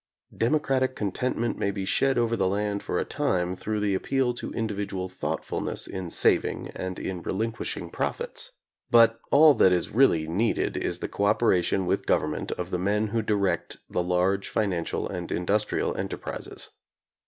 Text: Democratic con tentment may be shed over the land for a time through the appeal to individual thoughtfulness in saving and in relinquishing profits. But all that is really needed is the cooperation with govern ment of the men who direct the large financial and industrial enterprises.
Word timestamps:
Democratic 0.35 0.95
con 0.95 1.11
tentment 1.11 1.57
may 1.57 1.69
be 1.69 1.85
shed 1.85 2.17
over 2.17 2.35
the 2.35 2.47
land 2.47 2.81
for 2.81 2.97
a 2.97 3.05
time 3.05 3.55
through 3.55 3.79
the 3.79 3.93
appeal 3.93 4.33
to 4.33 4.51
individual 4.53 5.07
thoughtfulness 5.07 5.85
in 5.85 6.09
saving 6.09 6.69
and 6.69 6.97
in 6.97 7.21
relinquishing 7.21 7.87
profits. 7.91 8.51
But 8.89 9.19
all 9.29 9.53
that 9.53 9.71
is 9.71 9.91
really 9.91 10.27
needed 10.27 10.75
is 10.75 11.01
the 11.01 11.07
cooperation 11.07 11.85
with 11.85 12.07
govern 12.07 12.31
ment 12.31 12.51
of 12.53 12.71
the 12.71 12.79
men 12.79 13.09
who 13.09 13.21
direct 13.21 13.77
the 13.91 14.01
large 14.01 14.49
financial 14.49 15.07
and 15.07 15.31
industrial 15.31 15.95
enterprises. 15.95 16.71